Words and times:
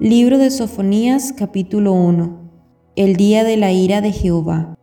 Libro 0.00 0.38
de 0.38 0.50
Sofonías 0.50 1.34
capítulo 1.36 1.92
1 1.92 2.50
El 2.96 3.16
día 3.16 3.44
de 3.44 3.58
la 3.58 3.70
ira 3.70 4.00
de 4.00 4.12
Jehová 4.12 4.74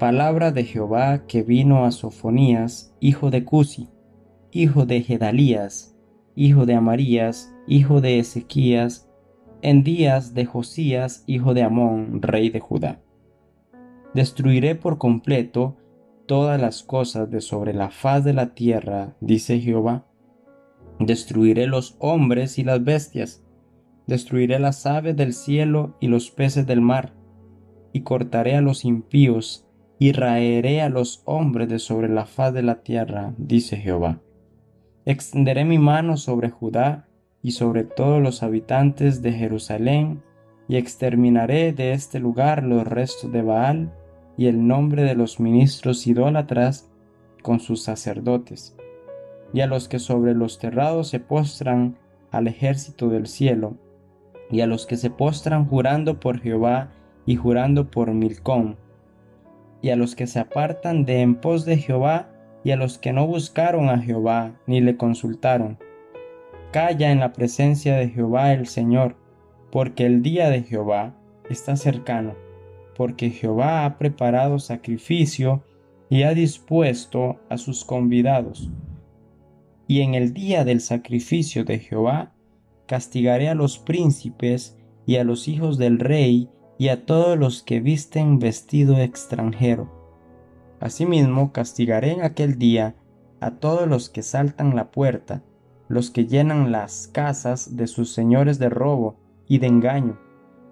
Palabra 0.00 0.50
de 0.50 0.64
Jehová 0.64 1.28
que 1.28 1.44
vino 1.44 1.84
a 1.84 1.92
Sofonías, 1.92 2.92
hijo 2.98 3.30
de 3.30 3.44
Cusi, 3.44 3.88
hijo 4.50 4.84
de 4.84 5.02
Gedalías, 5.02 5.96
hijo 6.34 6.66
de 6.66 6.74
Amarías, 6.74 7.54
hijo 7.68 8.00
de 8.00 8.18
Ezequías, 8.18 9.08
en 9.62 9.84
días 9.84 10.34
de 10.34 10.44
Josías, 10.44 11.22
hijo 11.28 11.54
de 11.54 11.62
Amón, 11.62 12.20
rey 12.20 12.50
de 12.50 12.58
Judá. 12.58 13.00
Destruiré 14.12 14.74
por 14.74 14.98
completo 14.98 15.76
todas 16.26 16.60
las 16.60 16.82
cosas 16.82 17.30
de 17.30 17.40
sobre 17.40 17.72
la 17.72 17.90
faz 17.90 18.24
de 18.24 18.32
la 18.32 18.54
tierra, 18.54 19.14
dice 19.20 19.60
Jehová 19.60 20.04
Destruiré 20.98 21.66
los 21.66 21.96
hombres 21.98 22.58
y 22.58 22.64
las 22.64 22.84
bestias, 22.84 23.42
destruiré 24.06 24.58
las 24.58 24.86
aves 24.86 25.16
del 25.16 25.32
cielo 25.32 25.96
y 26.00 26.08
los 26.08 26.30
peces 26.30 26.66
del 26.66 26.80
mar, 26.80 27.12
y 27.92 28.02
cortaré 28.02 28.56
a 28.56 28.60
los 28.60 28.84
impíos, 28.84 29.66
y 29.98 30.12
raeré 30.12 30.82
a 30.82 30.88
los 30.88 31.22
hombres 31.24 31.68
de 31.68 31.78
sobre 31.78 32.08
la 32.08 32.26
faz 32.26 32.52
de 32.52 32.62
la 32.62 32.82
tierra, 32.82 33.34
dice 33.38 33.76
Jehová. 33.76 34.20
Extenderé 35.04 35.64
mi 35.64 35.78
mano 35.78 36.16
sobre 36.16 36.50
Judá 36.50 37.08
y 37.42 37.52
sobre 37.52 37.84
todos 37.84 38.22
los 38.22 38.42
habitantes 38.42 39.22
de 39.22 39.32
Jerusalén, 39.32 40.22
y 40.68 40.76
exterminaré 40.76 41.72
de 41.72 41.92
este 41.92 42.20
lugar 42.20 42.62
los 42.62 42.86
restos 42.86 43.32
de 43.32 43.42
Baal 43.42 43.92
y 44.36 44.46
el 44.46 44.66
nombre 44.66 45.02
de 45.02 45.14
los 45.14 45.40
ministros 45.40 46.06
idólatras 46.06 46.88
con 47.42 47.60
sus 47.60 47.82
sacerdotes 47.82 48.76
y 49.52 49.60
a 49.60 49.66
los 49.66 49.88
que 49.88 49.98
sobre 49.98 50.34
los 50.34 50.58
terrados 50.58 51.08
se 51.08 51.20
postran 51.20 51.96
al 52.30 52.48
ejército 52.48 53.08
del 53.08 53.26
cielo, 53.26 53.76
y 54.50 54.60
a 54.60 54.66
los 54.66 54.86
que 54.86 54.96
se 54.96 55.10
postran 55.10 55.66
jurando 55.66 56.20
por 56.20 56.40
Jehová 56.40 56.90
y 57.26 57.36
jurando 57.36 57.90
por 57.90 58.12
Milcom, 58.12 58.76
y 59.82 59.90
a 59.90 59.96
los 59.96 60.14
que 60.14 60.26
se 60.26 60.40
apartan 60.40 61.04
de 61.04 61.20
en 61.20 61.34
pos 61.34 61.64
de 61.64 61.76
Jehová, 61.76 62.28
y 62.64 62.70
a 62.70 62.76
los 62.76 62.98
que 62.98 63.12
no 63.12 63.26
buscaron 63.26 63.90
a 63.90 63.98
Jehová 63.98 64.52
ni 64.66 64.80
le 64.80 64.96
consultaron. 64.96 65.78
Calla 66.70 67.10
en 67.10 67.18
la 67.18 67.32
presencia 67.32 67.96
de 67.96 68.08
Jehová 68.08 68.52
el 68.52 68.66
Señor, 68.66 69.16
porque 69.70 70.06
el 70.06 70.22
día 70.22 70.48
de 70.48 70.62
Jehová 70.62 71.14
está 71.50 71.76
cercano, 71.76 72.34
porque 72.96 73.30
Jehová 73.30 73.84
ha 73.84 73.98
preparado 73.98 74.58
sacrificio 74.58 75.64
y 76.08 76.22
ha 76.22 76.34
dispuesto 76.34 77.40
a 77.48 77.58
sus 77.58 77.84
convidados 77.84 78.70
y 79.92 80.00
en 80.00 80.14
el 80.14 80.32
día 80.32 80.64
del 80.64 80.80
sacrificio 80.80 81.66
de 81.66 81.78
Jehová 81.78 82.32
castigaré 82.86 83.50
a 83.50 83.54
los 83.54 83.78
príncipes 83.78 84.78
y 85.04 85.16
a 85.16 85.24
los 85.24 85.48
hijos 85.48 85.76
del 85.76 85.98
rey 85.98 86.48
y 86.78 86.88
a 86.88 87.04
todos 87.04 87.38
los 87.38 87.62
que 87.62 87.80
visten 87.80 88.38
vestido 88.38 88.96
extranjero. 88.96 89.92
Asimismo 90.80 91.52
castigaré 91.52 92.12
en 92.12 92.22
aquel 92.22 92.58
día 92.58 92.94
a 93.40 93.50
todos 93.50 93.86
los 93.86 94.08
que 94.08 94.22
saltan 94.22 94.74
la 94.74 94.90
puerta, 94.90 95.42
los 95.88 96.10
que 96.10 96.24
llenan 96.24 96.72
las 96.72 97.06
casas 97.08 97.76
de 97.76 97.86
sus 97.86 98.14
señores 98.14 98.58
de 98.58 98.70
robo 98.70 99.18
y 99.46 99.58
de 99.58 99.66
engaño. 99.66 100.18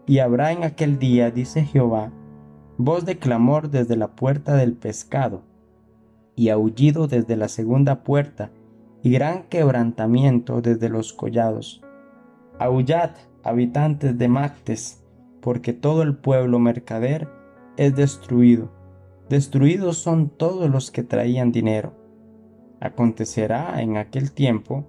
Y 0.06 0.20
habrá 0.20 0.50
en 0.52 0.64
aquel 0.64 0.98
día, 0.98 1.30
dice 1.30 1.66
Jehová, 1.66 2.10
voz 2.78 3.04
de 3.04 3.18
clamor 3.18 3.68
desde 3.68 3.96
la 3.96 4.16
puerta 4.16 4.54
del 4.54 4.72
pescado, 4.72 5.42
y 6.36 6.48
aullido 6.48 7.06
desde 7.06 7.36
la 7.36 7.48
segunda 7.48 8.02
puerta, 8.02 8.50
y 9.02 9.12
gran 9.12 9.44
quebrantamiento 9.44 10.60
desde 10.60 10.88
los 10.88 11.12
collados. 11.12 11.82
Aullad, 12.58 13.10
habitantes 13.42 14.18
de 14.18 14.28
Mactes, 14.28 15.04
porque 15.40 15.72
todo 15.72 16.02
el 16.02 16.16
pueblo 16.16 16.58
mercader 16.58 17.28
es 17.76 17.96
destruido. 17.96 18.70
Destruidos 19.28 19.98
son 19.98 20.28
todos 20.28 20.68
los 20.68 20.90
que 20.90 21.02
traían 21.02 21.52
dinero. 21.52 21.94
Acontecerá 22.80 23.80
en 23.80 23.96
aquel 23.96 24.32
tiempo 24.32 24.86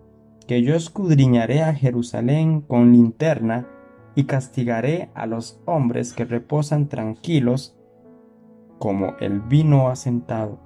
que 0.48 0.64
yo 0.64 0.76
escudriñaré 0.76 1.62
a 1.62 1.74
Jerusalén 1.74 2.62
con 2.62 2.92
linterna 2.92 3.68
y 4.16 4.26
castigaré 4.26 5.10
a 5.14 5.26
los 5.26 5.62
hombres 5.66 6.14
que 6.14 6.26
reposan 6.26 6.90
tranquilos 6.90 7.78
como 8.80 9.16
el 9.20 9.40
vino 9.40 9.90
asentado, 9.90 10.60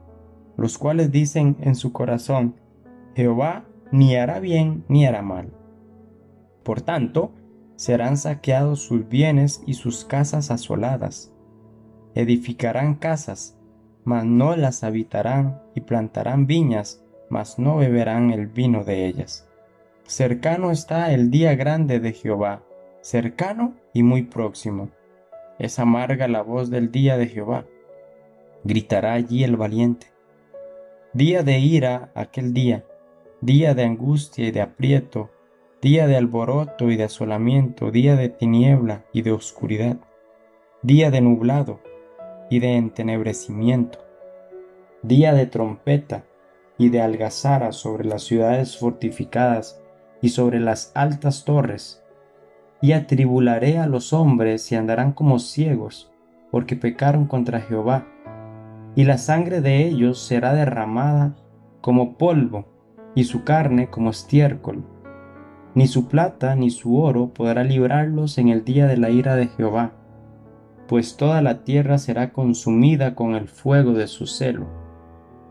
los 0.57 0.77
cuales 0.77 1.11
dicen 1.11 1.57
en 1.59 1.75
su 1.75 1.91
corazón, 1.91 2.55
Jehová 3.15 3.65
ni 3.91 4.15
hará 4.15 4.39
bien 4.39 4.83
ni 4.87 5.05
hará 5.05 5.21
mal. 5.21 5.51
Por 6.63 6.81
tanto, 6.81 7.31
serán 7.75 8.17
saqueados 8.17 8.81
sus 8.81 9.07
bienes 9.07 9.63
y 9.65 9.75
sus 9.75 10.05
casas 10.05 10.51
asoladas. 10.51 11.31
Edificarán 12.13 12.95
casas, 12.95 13.57
mas 14.03 14.25
no 14.25 14.55
las 14.55 14.83
habitarán, 14.83 15.61
y 15.73 15.81
plantarán 15.81 16.47
viñas, 16.47 17.03
mas 17.29 17.59
no 17.59 17.77
beberán 17.77 18.31
el 18.31 18.47
vino 18.47 18.83
de 18.83 19.05
ellas. 19.05 19.47
Cercano 20.05 20.71
está 20.71 21.11
el 21.13 21.31
día 21.31 21.55
grande 21.55 21.99
de 21.99 22.13
Jehová, 22.13 22.63
cercano 23.01 23.75
y 23.93 24.03
muy 24.03 24.23
próximo. 24.23 24.89
Es 25.59 25.79
amarga 25.79 26.27
la 26.27 26.41
voz 26.41 26.69
del 26.69 26.91
día 26.91 27.17
de 27.17 27.27
Jehová. 27.27 27.65
Gritará 28.63 29.13
allí 29.13 29.43
el 29.43 29.57
valiente. 29.57 30.07
Día 31.13 31.43
de 31.43 31.59
ira 31.59 32.11
aquel 32.13 32.53
día, 32.53 32.83
día 33.41 33.73
de 33.73 33.83
angustia 33.83 34.47
y 34.47 34.51
de 34.51 34.61
aprieto, 34.61 35.29
día 35.81 36.07
de 36.07 36.15
alboroto 36.15 36.89
y 36.89 36.95
de 36.95 37.03
asolamiento, 37.03 37.91
día 37.91 38.15
de 38.15 38.29
tiniebla 38.29 39.05
y 39.11 39.21
de 39.23 39.31
oscuridad, 39.31 39.97
día 40.81 41.11
de 41.11 41.21
nublado 41.21 41.81
y 42.49 42.59
de 42.59 42.75
entenebrecimiento, 42.75 43.99
día 45.03 45.33
de 45.33 45.47
trompeta 45.47 46.23
y 46.77 46.89
de 46.89 47.01
algazara 47.01 47.71
sobre 47.71 48.05
las 48.05 48.23
ciudades 48.23 48.77
fortificadas 48.77 49.81
y 50.21 50.29
sobre 50.29 50.59
las 50.59 50.91
altas 50.95 51.43
torres, 51.43 52.01
y 52.81 52.93
atribularé 52.93 53.77
a 53.77 53.87
los 53.87 54.13
hombres 54.13 54.71
y 54.71 54.75
andarán 54.75 55.11
como 55.11 55.39
ciegos, 55.39 56.11
porque 56.51 56.75
pecaron 56.75 57.25
contra 57.25 57.59
Jehová, 57.59 58.07
y 58.95 59.03
la 59.03 59.17
sangre 59.17 59.59
de 59.59 59.85
ellos 59.85 60.19
será 60.19 60.53
derramada 60.53 61.35
como 61.81 62.17
polvo 62.17 62.74
y 63.15 63.23
su 63.23 63.43
carne 63.43 63.89
como 63.89 64.11
estiércol. 64.11 64.83
Ni 65.73 65.87
su 65.87 66.07
plata 66.07 66.55
ni 66.55 66.69
su 66.69 66.97
oro 66.97 67.29
podrá 67.33 67.63
librarlos 67.63 68.37
en 68.37 68.49
el 68.49 68.63
día 68.63 68.87
de 68.87 68.97
la 68.97 69.09
ira 69.09 69.35
de 69.35 69.47
Jehová, 69.47 69.93
pues 70.87 71.17
toda 71.17 71.41
la 71.41 71.63
tierra 71.63 71.97
será 71.97 72.31
consumida 72.31 73.15
con 73.15 73.33
el 73.33 73.47
fuego 73.47 73.93
de 73.93 74.07
su 74.07 74.27
celo, 74.27 74.67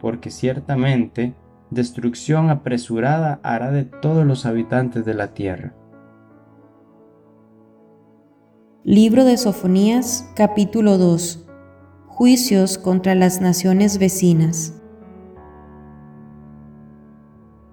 porque 0.01 0.31
ciertamente 0.31 1.35
destrucción 1.71 2.51
apresurada 2.51 3.41
hará 3.43 3.71
de 3.71 3.85
todos 3.85 4.25
los 4.25 4.47
habitantes 4.47 5.05
de 5.05 5.15
la 5.15 5.35
tierra. 5.35 5.75
Libro 8.85 9.25
de 9.25 9.39
Sofonías 9.39 10.31
capítulo 10.37 10.99
2 10.99 11.47
Juicios 12.07 12.79
contra 12.79 13.15
las 13.15 13.41
naciones 13.41 13.99
vecinas 13.99 14.84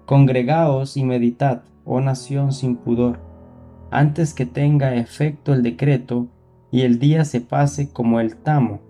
Congregaos 0.06 0.96
y 0.96 1.04
meditad, 1.04 1.62
oh 1.84 2.00
nación 2.00 2.52
sin 2.52 2.76
pudor, 2.76 3.20
antes 3.90 4.34
que 4.34 4.46
tenga 4.46 4.94
efecto 4.96 5.52
el 5.52 5.62
decreto 5.62 6.28
y 6.70 6.82
el 6.82 6.98
día 6.98 7.24
se 7.24 7.40
pase 7.40 7.92
como 7.92 8.20
el 8.20 8.36
tamo, 8.36 8.80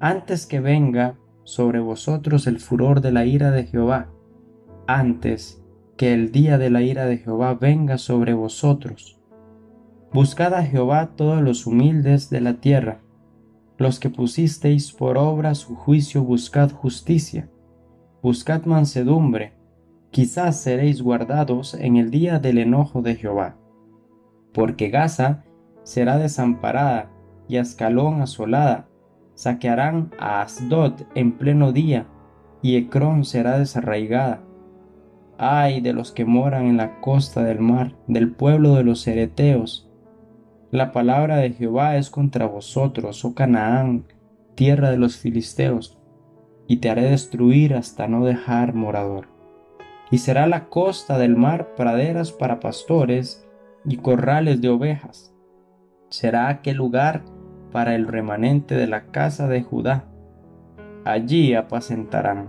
antes 0.00 0.46
que 0.46 0.60
venga 0.60 1.16
sobre 1.44 1.80
vosotros 1.80 2.46
el 2.46 2.58
furor 2.58 3.00
de 3.00 3.12
la 3.12 3.24
ira 3.26 3.50
de 3.50 3.64
Jehová, 3.64 4.08
antes 4.86 5.62
que 5.96 6.12
el 6.12 6.32
día 6.32 6.58
de 6.58 6.70
la 6.70 6.82
ira 6.82 7.06
de 7.06 7.18
Jehová 7.18 7.54
venga 7.54 7.98
sobre 7.98 8.34
vosotros. 8.34 9.18
Buscad 10.12 10.54
a 10.54 10.62
Jehová 10.62 11.10
todos 11.16 11.42
los 11.42 11.66
humildes 11.66 12.30
de 12.30 12.40
la 12.40 12.54
tierra, 12.54 13.00
los 13.78 14.00
que 14.00 14.10
pusisteis 14.10 14.92
por 14.92 15.18
obra 15.18 15.54
su 15.54 15.74
juicio, 15.74 16.22
buscad 16.22 16.70
justicia 16.70 17.48
buscad 18.26 18.64
mansedumbre, 18.64 19.52
quizás 20.16 20.56
seréis 20.56 21.02
guardados 21.02 21.74
en 21.74 21.98
el 21.98 22.10
día 22.10 22.38
del 22.38 22.56
enojo 22.56 23.02
de 23.02 23.16
Jehová. 23.16 23.58
Porque 24.54 24.88
Gaza 24.88 25.44
será 25.82 26.16
desamparada 26.16 27.10
y 27.48 27.58
Ascalón 27.58 28.22
asolada, 28.22 28.88
saquearán 29.34 30.10
a 30.18 30.40
Asdod 30.40 31.02
en 31.14 31.32
pleno 31.32 31.70
día, 31.70 32.06
y 32.62 32.76
Ecrón 32.76 33.26
será 33.26 33.58
desarraigada. 33.58 34.42
Ay 35.36 35.82
de 35.82 35.92
los 35.92 36.12
que 36.12 36.24
moran 36.24 36.64
en 36.64 36.78
la 36.78 36.98
costa 37.02 37.42
del 37.42 37.60
mar, 37.60 37.94
del 38.06 38.32
pueblo 38.32 38.74
de 38.74 38.84
los 38.84 39.06
Ereteos. 39.06 39.92
La 40.70 40.92
palabra 40.92 41.36
de 41.36 41.50
Jehová 41.50 41.98
es 41.98 42.08
contra 42.08 42.46
vosotros, 42.46 43.22
oh 43.26 43.34
Canaán, 43.34 44.06
tierra 44.54 44.90
de 44.90 44.96
los 44.96 45.18
filisteos, 45.18 45.98
y 46.66 46.78
te 46.78 46.88
haré 46.88 47.02
destruir 47.02 47.74
hasta 47.74 48.08
no 48.08 48.24
dejar 48.24 48.72
morador. 48.72 49.35
Y 50.10 50.18
será 50.18 50.46
la 50.46 50.68
costa 50.68 51.18
del 51.18 51.36
mar 51.36 51.74
praderas 51.76 52.32
para 52.32 52.60
pastores 52.60 53.46
y 53.84 53.96
corrales 53.96 54.60
de 54.60 54.68
ovejas. 54.68 55.34
Será 56.10 56.48
aquel 56.48 56.76
lugar 56.76 57.24
para 57.72 57.94
el 57.94 58.06
remanente 58.06 58.76
de 58.76 58.86
la 58.86 59.06
casa 59.06 59.48
de 59.48 59.62
Judá. 59.62 60.04
Allí 61.04 61.54
apacentarán. 61.54 62.48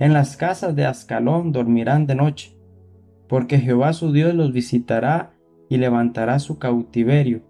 En 0.00 0.12
las 0.12 0.36
casas 0.36 0.76
de 0.76 0.86
Ascalón 0.86 1.52
dormirán 1.52 2.06
de 2.06 2.14
noche, 2.14 2.56
porque 3.28 3.58
Jehová 3.58 3.92
su 3.92 4.12
Dios 4.12 4.34
los 4.34 4.52
visitará 4.52 5.32
y 5.68 5.78
levantará 5.78 6.38
su 6.38 6.58
cautiverio. 6.58 7.42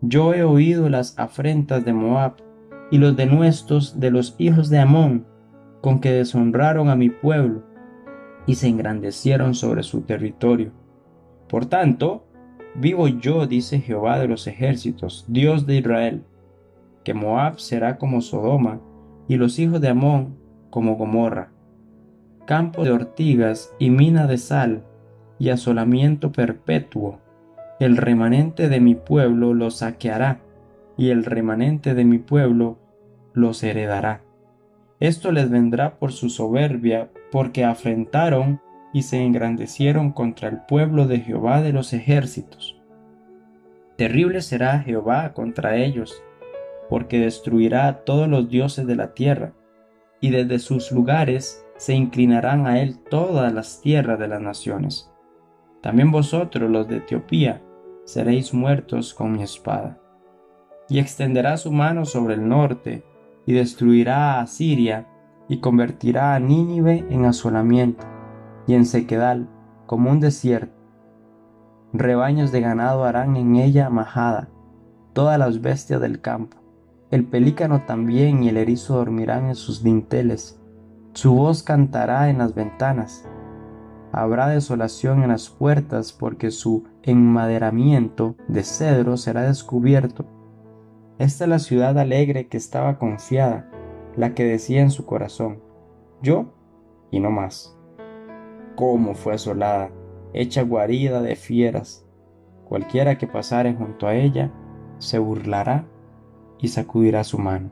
Yo 0.00 0.32
he 0.34 0.44
oído 0.44 0.88
las 0.88 1.18
afrentas 1.18 1.84
de 1.84 1.92
Moab 1.92 2.36
y 2.90 2.98
los 2.98 3.16
denuestos 3.16 4.00
de 4.00 4.10
los 4.10 4.34
hijos 4.38 4.70
de 4.70 4.78
Amón, 4.78 5.26
con 5.80 6.00
que 6.00 6.12
deshonraron 6.12 6.88
a 6.88 6.96
mi 6.96 7.10
pueblo 7.10 7.64
y 8.48 8.54
se 8.54 8.66
engrandecieron 8.66 9.54
sobre 9.54 9.82
su 9.82 10.00
territorio. 10.00 10.72
Por 11.48 11.66
tanto, 11.66 12.24
vivo 12.74 13.06
yo, 13.06 13.46
dice 13.46 13.78
Jehová 13.78 14.18
de 14.18 14.26
los 14.26 14.46
ejércitos, 14.46 15.26
Dios 15.28 15.66
de 15.66 15.76
Israel, 15.76 16.24
que 17.04 17.12
Moab 17.12 17.60
será 17.60 17.98
como 17.98 18.22
Sodoma 18.22 18.80
y 19.28 19.36
los 19.36 19.58
hijos 19.58 19.82
de 19.82 19.88
Amón 19.88 20.38
como 20.70 20.96
Gomorra, 20.96 21.50
campo 22.46 22.84
de 22.84 22.90
ortigas 22.90 23.74
y 23.78 23.90
mina 23.90 24.26
de 24.26 24.38
sal 24.38 24.82
y 25.38 25.50
asolamiento 25.50 26.32
perpetuo. 26.32 27.20
El 27.78 27.98
remanente 27.98 28.70
de 28.70 28.80
mi 28.80 28.94
pueblo 28.94 29.52
los 29.52 29.76
saqueará 29.76 30.40
y 30.96 31.10
el 31.10 31.26
remanente 31.26 31.94
de 31.94 32.04
mi 32.06 32.16
pueblo 32.16 32.78
los 33.34 33.62
heredará. 33.62 34.22
Esto 35.00 35.32
les 35.32 35.50
vendrá 35.50 35.98
por 35.98 36.12
su 36.12 36.30
soberbia, 36.30 37.10
porque 37.30 37.64
afrentaron 37.64 38.60
y 38.92 39.02
se 39.02 39.22
engrandecieron 39.22 40.12
contra 40.12 40.48
el 40.48 40.60
pueblo 40.62 41.06
de 41.06 41.20
Jehová 41.20 41.62
de 41.62 41.72
los 41.72 41.92
ejércitos. 41.92 42.80
Terrible 43.96 44.42
será 44.42 44.80
Jehová 44.80 45.32
contra 45.32 45.76
ellos, 45.76 46.22
porque 46.88 47.18
destruirá 47.18 47.86
a 47.88 48.04
todos 48.04 48.28
los 48.28 48.48
dioses 48.48 48.86
de 48.86 48.96
la 48.96 49.12
tierra, 49.12 49.52
y 50.20 50.30
desde 50.30 50.58
sus 50.58 50.90
lugares 50.90 51.64
se 51.76 51.94
inclinarán 51.94 52.66
a 52.66 52.80
él 52.80 52.98
todas 53.10 53.52
las 53.52 53.80
tierras 53.80 54.18
de 54.18 54.28
las 54.28 54.40
naciones. 54.40 55.12
También 55.80 56.10
vosotros, 56.10 56.70
los 56.70 56.88
de 56.88 56.96
Etiopía, 56.96 57.62
seréis 58.04 58.54
muertos 58.54 59.14
con 59.14 59.32
mi 59.32 59.42
espada 59.42 60.00
y 60.88 60.98
extenderá 60.98 61.56
su 61.56 61.70
mano 61.70 62.04
sobre 62.04 62.34
el 62.34 62.48
norte, 62.48 63.04
y 63.46 63.52
destruirá 63.52 64.40
a 64.40 64.46
Siria, 64.46 65.06
y 65.48 65.60
convertirá 65.60 66.34
a 66.34 66.40
Nínive 66.40 67.06
en 67.10 67.24
asolamiento, 67.24 68.06
y 68.66 68.74
en 68.74 68.84
sequedal, 68.84 69.48
como 69.86 70.10
un 70.10 70.20
desierto. 70.20 70.76
Rebaños 71.92 72.52
de 72.52 72.60
ganado 72.60 73.04
harán 73.04 73.36
en 73.36 73.56
ella 73.56 73.88
majada, 73.88 74.48
todas 75.14 75.38
las 75.38 75.60
bestias 75.60 76.00
del 76.00 76.20
campo. 76.20 76.58
El 77.10 77.24
pelícano 77.24 77.82
también 77.86 78.42
y 78.42 78.50
el 78.50 78.58
erizo 78.58 78.96
dormirán 78.96 79.46
en 79.46 79.54
sus 79.54 79.82
dinteles. 79.82 80.60
Su 81.14 81.34
voz 81.34 81.62
cantará 81.62 82.28
en 82.28 82.38
las 82.38 82.54
ventanas. 82.54 83.26
Habrá 84.12 84.48
desolación 84.48 85.22
en 85.22 85.30
las 85.30 85.48
puertas 85.48 86.12
porque 86.12 86.50
su 86.50 86.84
enmaderamiento 87.02 88.36
de 88.48 88.62
cedro 88.62 89.16
será 89.16 89.42
descubierto 89.42 90.26
esta 91.18 91.44
es 91.44 91.50
la 91.50 91.58
ciudad 91.58 91.98
alegre 91.98 92.46
que 92.46 92.56
estaba 92.56 92.96
confiada, 92.96 93.68
la 94.18 94.34
que 94.34 94.44
decía 94.44 94.80
en 94.80 94.90
su 94.90 95.06
corazón, 95.06 95.62
yo 96.22 96.52
y 97.12 97.20
no 97.20 97.30
más. 97.30 97.76
Cómo 98.74 99.14
fue 99.14 99.34
asolada, 99.34 99.92
hecha 100.32 100.62
guarida 100.62 101.22
de 101.22 101.36
fieras. 101.36 102.04
Cualquiera 102.68 103.16
que 103.16 103.28
pasare 103.28 103.74
junto 103.74 104.08
a 104.08 104.16
ella 104.16 104.52
se 104.98 105.20
burlará 105.20 105.86
y 106.60 106.66
sacudirá 106.66 107.22
su 107.22 107.38
mano. 107.38 107.70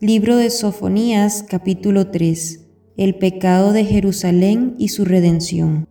Libro 0.00 0.36
de 0.36 0.48
Sofonías 0.48 1.42
capítulo 1.42 2.10
3 2.10 2.66
El 2.96 3.18
pecado 3.18 3.74
de 3.74 3.84
Jerusalén 3.84 4.74
y 4.78 4.88
su 4.88 5.04
redención. 5.04 5.86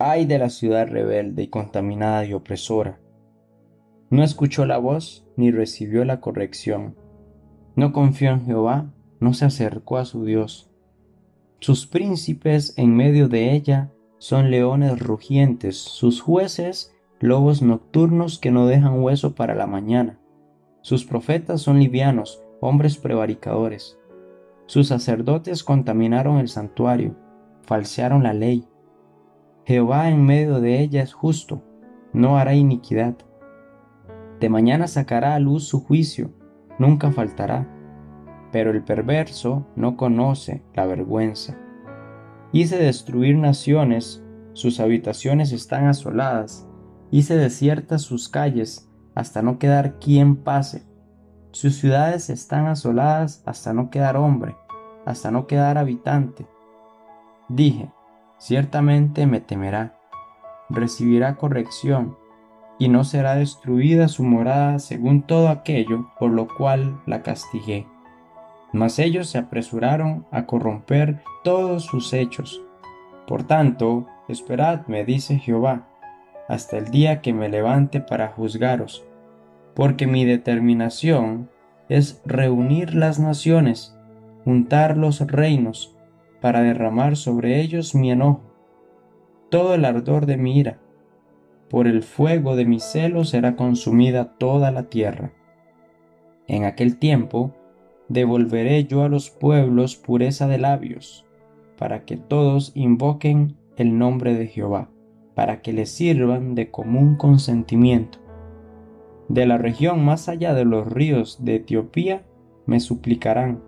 Ay 0.00 0.26
de 0.26 0.38
la 0.40 0.50
ciudad 0.50 0.88
rebelde 0.88 1.44
y 1.44 1.46
contaminada 1.46 2.24
y 2.24 2.32
opresora. 2.32 2.98
No 4.10 4.22
escuchó 4.22 4.66
la 4.66 4.78
voz 4.78 5.26
ni 5.36 5.50
recibió 5.50 6.04
la 6.04 6.20
corrección. 6.20 6.96
No 7.76 7.92
confió 7.92 8.30
en 8.30 8.44
Jehová, 8.44 8.92
no 9.20 9.34
se 9.34 9.44
acercó 9.44 9.96
a 9.98 10.04
su 10.04 10.24
Dios. 10.24 10.70
Sus 11.60 11.86
príncipes 11.86 12.74
en 12.76 12.94
medio 12.94 13.28
de 13.28 13.52
ella 13.54 13.90
son 14.18 14.50
leones 14.50 14.98
rugientes, 14.98 15.76
sus 15.76 16.20
jueces 16.20 16.94
lobos 17.20 17.62
nocturnos 17.62 18.38
que 18.38 18.50
no 18.50 18.66
dejan 18.66 19.00
hueso 19.00 19.34
para 19.34 19.54
la 19.54 19.66
mañana. 19.66 20.18
Sus 20.82 21.04
profetas 21.04 21.62
son 21.62 21.78
livianos, 21.78 22.42
hombres 22.60 22.98
prevaricadores. 22.98 23.98
Sus 24.66 24.88
sacerdotes 24.88 25.64
contaminaron 25.64 26.38
el 26.38 26.48
santuario, 26.48 27.16
falsearon 27.62 28.22
la 28.22 28.34
ley, 28.34 28.68
Jehová 29.66 30.10
en 30.10 30.26
medio 30.26 30.60
de 30.60 30.80
ella 30.80 31.02
es 31.02 31.14
justo, 31.14 31.62
no 32.12 32.36
hará 32.36 32.54
iniquidad. 32.54 33.14
De 34.40 34.48
mañana 34.48 34.86
sacará 34.86 35.34
a 35.34 35.38
luz 35.38 35.64
su 35.64 35.80
juicio, 35.80 36.30
nunca 36.78 37.10
faltará. 37.12 37.68
Pero 38.52 38.70
el 38.70 38.84
perverso 38.84 39.66
no 39.76 39.96
conoce 39.96 40.62
la 40.74 40.86
vergüenza. 40.86 41.56
Hice 42.52 42.78
destruir 42.78 43.36
naciones, 43.36 44.22
sus 44.52 44.78
habitaciones 44.78 45.52
están 45.52 45.86
asoladas. 45.86 46.68
Hice 47.10 47.36
desiertas 47.36 48.02
sus 48.02 48.28
calles 48.28 48.88
hasta 49.14 49.42
no 49.42 49.58
quedar 49.58 49.98
quien 49.98 50.36
pase. 50.36 50.84
Sus 51.50 51.76
ciudades 51.76 52.30
están 52.30 52.66
asoladas 52.66 53.42
hasta 53.46 53.72
no 53.72 53.90
quedar 53.90 54.16
hombre, 54.16 54.56
hasta 55.04 55.30
no 55.30 55.46
quedar 55.46 55.78
habitante. 55.78 56.46
Dije, 57.48 57.92
ciertamente 58.38 59.26
me 59.26 59.40
temerá, 59.40 59.98
recibirá 60.70 61.36
corrección, 61.36 62.16
y 62.78 62.88
no 62.88 63.04
será 63.04 63.36
destruida 63.36 64.08
su 64.08 64.24
morada 64.24 64.78
según 64.78 65.22
todo 65.22 65.48
aquello 65.48 66.10
por 66.18 66.30
lo 66.30 66.48
cual 66.48 67.00
la 67.06 67.22
castigué. 67.22 67.86
Mas 68.72 68.98
ellos 68.98 69.28
se 69.28 69.38
apresuraron 69.38 70.26
a 70.30 70.46
corromper 70.46 71.22
todos 71.44 71.84
sus 71.84 72.12
hechos. 72.12 72.60
Por 73.26 73.44
tanto, 73.44 74.06
esperad, 74.28 74.86
me 74.88 75.04
dice 75.04 75.38
Jehová, 75.38 75.86
hasta 76.48 76.76
el 76.76 76.90
día 76.90 77.20
que 77.20 77.32
me 77.32 77.48
levante 77.48 78.00
para 78.00 78.28
juzgaros, 78.28 79.04
porque 79.74 80.06
mi 80.06 80.24
determinación 80.24 81.50
es 81.88 82.20
reunir 82.24 82.94
las 82.94 83.18
naciones, 83.18 83.96
juntar 84.44 84.96
los 84.96 85.20
reinos, 85.20 85.96
para 86.40 86.60
derramar 86.60 87.16
sobre 87.16 87.60
ellos 87.60 87.94
mi 87.94 88.10
enojo, 88.10 88.42
todo 89.50 89.74
el 89.74 89.84
ardor 89.84 90.26
de 90.26 90.36
mi 90.36 90.58
ira. 90.58 90.78
Por 91.74 91.88
el 91.88 92.04
fuego 92.04 92.54
de 92.54 92.66
mi 92.66 92.78
celo 92.78 93.24
será 93.24 93.56
consumida 93.56 94.36
toda 94.38 94.70
la 94.70 94.84
tierra. 94.84 95.32
En 96.46 96.62
aquel 96.62 97.00
tiempo 97.00 97.52
devolveré 98.08 98.84
yo 98.84 99.02
a 99.02 99.08
los 99.08 99.28
pueblos 99.28 99.96
pureza 99.96 100.46
de 100.46 100.58
labios, 100.58 101.26
para 101.76 102.04
que 102.04 102.16
todos 102.16 102.70
invoquen 102.76 103.56
el 103.76 103.98
nombre 103.98 104.34
de 104.34 104.46
Jehová, 104.46 104.88
para 105.34 105.62
que 105.62 105.72
les 105.72 105.90
sirvan 105.90 106.54
de 106.54 106.70
común 106.70 107.16
consentimiento. 107.16 108.20
De 109.28 109.44
la 109.44 109.58
región 109.58 110.04
más 110.04 110.28
allá 110.28 110.54
de 110.54 110.64
los 110.64 110.86
ríos 110.86 111.44
de 111.44 111.56
Etiopía 111.56 112.22
me 112.66 112.78
suplicarán, 112.78 113.64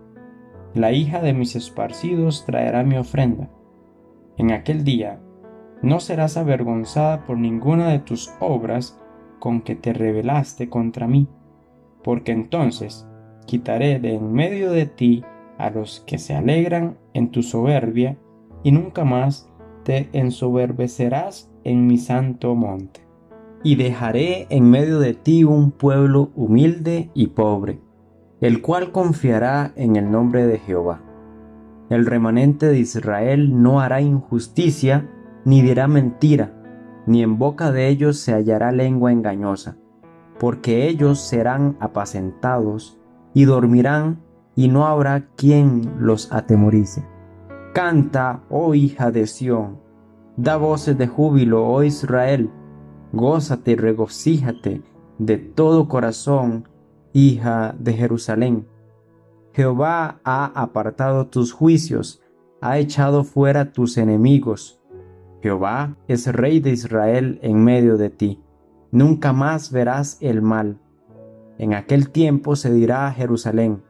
la 0.73 0.93
hija 0.93 1.21
de 1.21 1.33
mis 1.33 1.57
esparcidos 1.57 2.45
traerá 2.45 2.85
mi 2.85 2.95
ofrenda. 2.95 3.49
En 4.37 4.51
aquel 4.51 4.85
día 4.85 5.19
no 5.81 5.99
serás 5.99 6.37
avergonzada 6.37 7.25
por 7.25 7.37
ninguna 7.37 7.89
de 7.89 7.99
tus 7.99 8.31
obras 8.39 8.99
con 9.39 9.61
que 9.61 9.75
te 9.75 9.93
rebelaste 9.93 10.69
contra 10.69 11.07
mí, 11.07 11.27
porque 12.03 12.31
entonces 12.31 13.07
quitaré 13.45 13.99
de 13.99 14.15
en 14.15 14.33
medio 14.33 14.71
de 14.71 14.85
ti 14.85 15.23
a 15.57 15.69
los 15.69 16.01
que 16.05 16.17
se 16.17 16.35
alegran 16.35 16.97
en 17.13 17.31
tu 17.31 17.43
soberbia, 17.43 18.17
y 18.63 18.71
nunca 18.71 19.05
más 19.05 19.49
te 19.83 20.09
ensoberbecerás 20.11 21.51
en 21.63 21.87
mi 21.87 21.97
santo 21.97 22.55
monte. 22.55 23.01
Y 23.63 23.75
dejaré 23.75 24.47
en 24.49 24.69
medio 24.69 24.99
de 24.99 25.13
ti 25.13 25.43
un 25.43 25.71
pueblo 25.71 26.31
humilde 26.35 27.09
y 27.13 27.27
pobre, 27.27 27.79
el 28.41 28.61
cual 28.61 28.91
confiará 28.91 29.71
en 29.75 29.95
el 29.95 30.11
nombre 30.11 30.45
de 30.45 30.59
Jehová. 30.59 31.01
El 31.89 32.05
remanente 32.05 32.67
de 32.67 32.79
Israel 32.79 33.61
no 33.61 33.79
hará 33.79 34.01
injusticia, 34.01 35.09
ni 35.47 35.61
dirá 35.61 35.87
mentira, 35.87 36.51
ni 37.05 37.23
en 37.23 37.37
boca 37.37 37.71
de 37.71 37.87
ellos 37.87 38.19
se 38.19 38.33
hallará 38.33 38.73
lengua 38.73 39.13
engañosa, 39.13 39.77
porque 40.41 40.89
ellos 40.89 41.21
serán 41.21 41.77
apacentados 41.79 42.99
y 43.33 43.45
dormirán, 43.45 44.21
y 44.57 44.67
no 44.67 44.87
habrá 44.87 45.29
quien 45.37 45.93
los 45.99 46.33
atemorice. 46.33 47.07
Canta, 47.73 48.43
oh 48.49 48.75
hija 48.75 49.09
de 49.09 49.25
Sión, 49.25 49.79
da 50.35 50.57
voces 50.57 50.97
de 50.97 51.07
júbilo, 51.07 51.65
oh 51.65 51.81
Israel, 51.81 52.51
gózate 53.13 53.71
y 53.71 53.75
regocíjate 53.75 54.81
de 55.17 55.37
todo 55.37 55.87
corazón, 55.87 56.67
hija 57.13 57.73
de 57.79 57.93
Jerusalén. 57.93 58.67
Jehová 59.53 60.19
ha 60.25 60.51
apartado 60.61 61.27
tus 61.27 61.53
juicios, 61.53 62.21
ha 62.59 62.79
echado 62.79 63.23
fuera 63.23 63.71
tus 63.71 63.97
enemigos. 63.97 64.76
Jehová 65.47 65.95
es 66.09 66.27
rey 66.27 66.59
de 66.59 66.71
Israel 66.71 67.39
en 67.41 67.63
medio 67.63 67.95
de 67.95 68.09
ti. 68.09 68.43
Nunca 68.91 69.31
más 69.31 69.71
verás 69.71 70.17
el 70.19 70.41
mal. 70.41 70.77
En 71.57 71.73
aquel 71.73 72.09
tiempo 72.09 72.57
se 72.57 72.69
dirá 72.69 73.07
a 73.07 73.13
Jerusalén, 73.13 73.81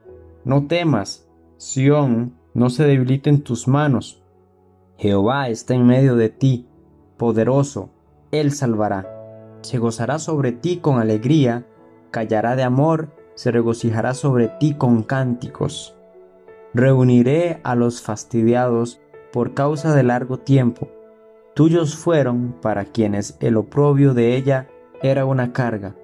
no 0.45 0.67
temas, 0.67 1.27
Sión, 1.57 2.35
no 2.53 2.69
se 2.69 2.83
debiliten 2.83 3.41
tus 3.41 3.67
manos. 3.67 4.23
Jehová 4.97 5.49
está 5.49 5.73
en 5.73 5.87
medio 5.87 6.15
de 6.15 6.29
ti, 6.29 6.67
poderoso, 7.17 7.89
Él 8.29 8.51
salvará. 8.51 9.57
Se 9.61 9.79
gozará 9.79 10.19
sobre 10.19 10.51
ti 10.51 10.77
con 10.77 10.99
alegría, 10.99 11.65
callará 12.11 12.55
de 12.55 12.61
amor, 12.61 13.15
se 13.33 13.49
regocijará 13.49 14.13
sobre 14.13 14.47
ti 14.47 14.75
con 14.75 15.01
cánticos. 15.01 15.95
Reuniré 16.75 17.61
a 17.63 17.73
los 17.73 18.03
fastidiados 18.03 19.01
por 19.33 19.55
causa 19.55 19.95
de 19.95 20.03
largo 20.03 20.37
tiempo. 20.37 20.89
Tuyos 21.57 21.95
fueron 21.95 22.53
para 22.61 22.85
quienes 22.85 23.35
el 23.39 23.57
oprobio 23.57 24.13
de 24.13 24.35
ella 24.35 24.67
era 25.01 25.25
una 25.25 25.53
carga. 25.53 25.95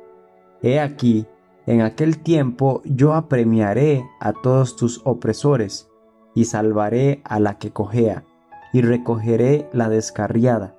He 0.64 0.80
aquí, 0.80 1.28
en 1.68 1.82
aquel 1.82 2.18
tiempo 2.18 2.82
yo 2.86 3.14
apremiaré 3.14 4.04
a 4.20 4.34
todos 4.34 4.76
tus 4.76 5.04
opresores, 5.06 5.92
y 6.34 6.46
salvaré 6.46 7.22
a 7.24 7.40
la 7.40 7.60
que 7.60 7.70
cojea, 7.70 8.24
y 8.74 8.82
recogeré 8.82 9.70
la 9.74 9.90
descarriada, 9.90 10.76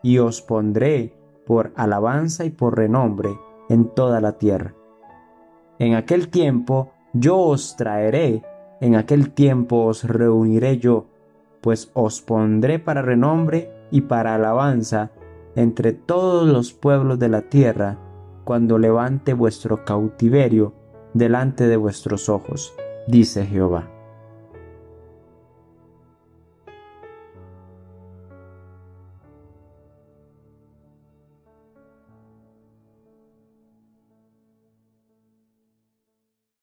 y 0.00 0.18
os 0.18 0.42
pondré 0.42 1.16
por 1.44 1.72
alabanza 1.74 2.44
y 2.44 2.50
por 2.50 2.76
renombre 2.76 3.36
en 3.68 3.92
toda 3.96 4.20
la 4.20 4.38
tierra. 4.38 4.76
En 5.80 5.96
aquel 5.96 6.28
tiempo 6.28 6.92
yo 7.14 7.36
os 7.40 7.74
traeré, 7.74 8.44
en 8.80 8.94
aquel 8.94 9.32
tiempo 9.32 9.86
os 9.86 10.04
reuniré 10.04 10.78
yo, 10.78 11.06
pues 11.60 11.90
os 11.94 12.22
pondré 12.22 12.78
para 12.78 13.02
renombre 13.02 13.73
y 13.94 14.00
para 14.00 14.34
alabanza 14.34 15.12
entre 15.54 15.92
todos 15.92 16.48
los 16.48 16.72
pueblos 16.72 17.20
de 17.20 17.28
la 17.28 17.42
tierra, 17.42 17.96
cuando 18.42 18.76
levante 18.76 19.34
vuestro 19.34 19.84
cautiverio 19.84 20.74
delante 21.12 21.68
de 21.68 21.76
vuestros 21.76 22.28
ojos, 22.28 22.74
dice 23.06 23.46
Jehová. 23.46 23.93